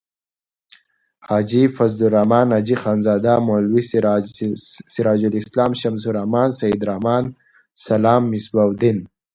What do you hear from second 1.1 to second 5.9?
حاجی فضل الرحمن. حاجی خانزاده. مولوی سراج السلام.